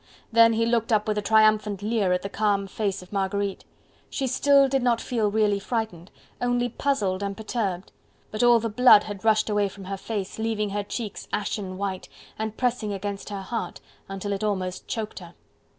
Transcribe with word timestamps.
Then 0.31 0.53
he 0.53 0.65
looked 0.65 0.91
up 0.91 1.07
with 1.07 1.19
a 1.19 1.21
triumphant 1.21 1.83
leer 1.83 2.11
at 2.11 2.23
the 2.23 2.27
calm 2.27 2.65
face 2.65 3.03
of 3.03 3.13
Marguerite. 3.13 3.65
She 4.09 4.25
still 4.25 4.67
did 4.67 4.81
not 4.81 4.99
feel 4.99 5.29
really 5.29 5.59
frightened, 5.59 6.09
only 6.41 6.69
puzzled 6.69 7.21
and 7.21 7.37
perturbed; 7.37 7.91
but 8.31 8.41
all 8.41 8.59
the 8.59 8.67
blood 8.67 9.03
had 9.03 9.23
rushed 9.23 9.47
away 9.47 9.69
from 9.69 9.83
her 9.85 9.97
face, 9.97 10.39
leaving 10.39 10.71
her 10.71 10.81
cheeks 10.81 11.27
ashen 11.31 11.77
white, 11.77 12.09
and 12.39 12.57
pressing 12.57 12.91
against 12.91 13.29
her 13.29 13.43
heart, 13.43 13.79
until 14.09 14.33
it 14.33 14.43
almost 14.43 14.87
choked 14.87 15.19
her. 15.19 15.35